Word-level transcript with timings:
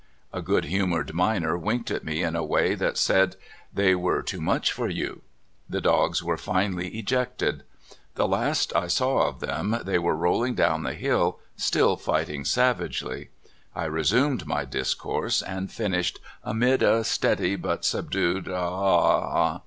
A 0.33 0.41
good 0.41 0.65
humored 0.65 1.13
miner 1.13 1.55
winked 1.55 1.91
at 1.91 2.03
me 2.03 2.23
in 2.23 2.35
a 2.35 2.43
way 2.43 2.73
that 2.73 2.97
said: 2.97 3.35
"They 3.71 3.93
were 3.93 4.23
too 4.23 4.41
much 4.41 4.71
for 4.71 4.89
you." 4.89 5.21
The 5.69 5.79
dogs 5.79 6.23
were 6.23 6.37
finally 6.37 6.87
ejected. 6.97 7.61
The 8.15 8.27
last 8.27 8.75
I 8.75 8.87
saw 8.87 9.27
of 9.27 9.41
them 9.41 9.77
they 9.85 9.99
were 9.99 10.15
roll 10.15 10.43
ing 10.43 10.55
down 10.55 10.81
the 10.81 10.95
hill, 10.95 11.37
still 11.55 11.97
fighting 11.97 12.45
savagely. 12.45 13.29
I 13.75 13.85
re 13.85 13.99
LOST 13.99 14.13
ON 14.13 14.17
TABLE 14.19 14.23
MOUNTAIN. 14.29 14.37
25 14.37 14.37
sumed 14.39 14.47
my 14.47 14.65
discourse, 14.65 15.41
and 15.43 15.71
finished 15.71 16.19
amid 16.43 16.81
a 16.81 17.03
steady 17.03 17.55
but 17.55 17.85
subdued 17.85 18.47
a 18.47 18.55
a 18.55 18.57
a 18.57 18.59
a 18.59 19.17
a 19.51 19.53
h 19.53 19.59